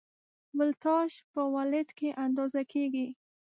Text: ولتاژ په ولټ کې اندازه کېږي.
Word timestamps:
ولتاژ 0.57 1.11
په 1.33 1.41
ولټ 1.53 1.89
کې 1.97 2.09
اندازه 2.25 2.61
کېږي. 2.71 3.07